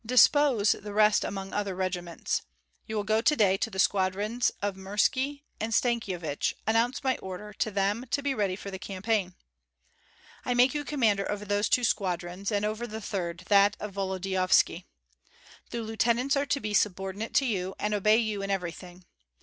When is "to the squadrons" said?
3.57-4.49